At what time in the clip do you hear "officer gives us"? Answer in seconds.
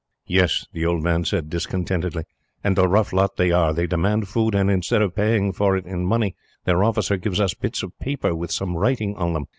6.83-7.53